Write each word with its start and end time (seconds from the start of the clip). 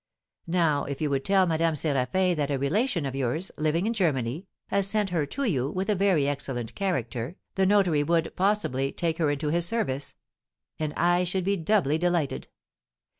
Now, 0.47 0.85
if 0.85 0.99
you 0.99 1.11
would 1.11 1.23
tell 1.23 1.45
Madame 1.45 1.75
Séraphin 1.75 2.35
that 2.35 2.49
a 2.49 2.57
relation 2.57 3.05
of 3.05 3.13
yours, 3.13 3.51
living 3.55 3.85
in 3.85 3.93
Germany, 3.93 4.47
has 4.69 4.87
sent 4.87 5.11
her 5.11 5.27
to 5.27 5.43
you, 5.43 5.69
with 5.69 5.91
a 5.91 5.95
very 5.95 6.27
excellent 6.27 6.73
character, 6.73 7.35
the 7.53 7.67
notary 7.67 8.01
would, 8.01 8.35
possibly, 8.35 8.91
take 8.91 9.19
her 9.19 9.29
into 9.29 9.49
his 9.49 9.67
service; 9.67 10.15
and 10.79 10.91
I 10.95 11.23
should 11.23 11.43
be 11.43 11.55
doubly 11.55 11.99
delighted. 11.99 12.47